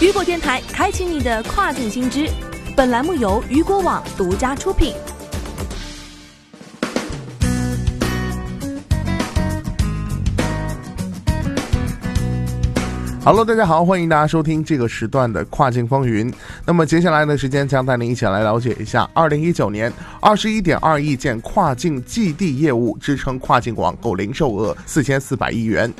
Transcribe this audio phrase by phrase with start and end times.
[0.00, 2.26] 雨果电台开启你的跨境新知，
[2.74, 4.94] 本栏目由雨果网独家出品。
[13.22, 16.32] Hello，大家好，欢迎大家收听这个时段的跨境风云。
[16.64, 25.92] 那么接下来的时间将带您一起来了解一下，二零一九年二十一点二亿件跨境寄递业务支撑跨境网购零售额四千四百亿元。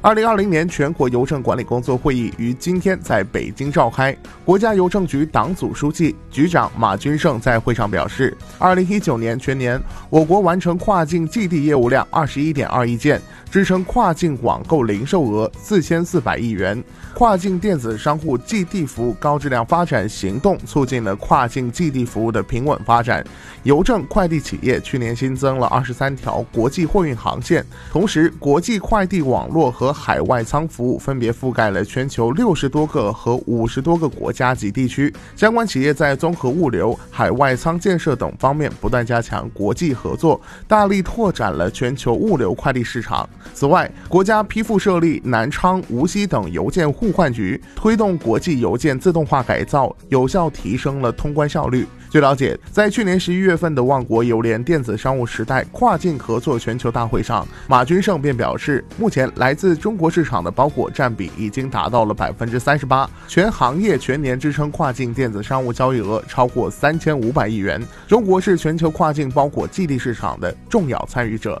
[0.00, 4.16] 二零二零年全国邮政管理工作会议于今天在北京召开。
[4.44, 13.20] 国家邮政局党组书记、局长马军胜在会上表示，二零一九年全年我国完成跨境寄递业务量二十一点二亿件，
[13.50, 16.82] 支撑跨境网购零售额四千四百亿元。
[17.14, 23.24] 跨境电子商户寄递服务高质量发展行动促进了跨境寄递服务的平稳发展。
[23.64, 35.12] 邮政快递企业去年新增了二十三条国际货运航线，同时国际快递网络和海外仓服务分别覆盖了全球六十多个和五十多个国家及地区。
[35.34, 43.28] 相关企业在综合物流、海外仓建设等方面不断加强国际合作，大力拓展了全球物流快递市场。
[43.54, 51.86] 此外，国家批复设立南昌、无锡等邮件互换局，推动国际邮件自动化改造，有效提升了通关效率。
[52.10, 71.60] 据了解，在去年十一月份的万国邮联电子商务时代跨境合作全球大会上，马军胜便表示，目前来自中国市场的包裹占比已经达到了百分之三十八，全行业全年支撑跨境电子商务交易额超过三千五百亿元，中国是全球跨境包裹寄递市场的重要参与者。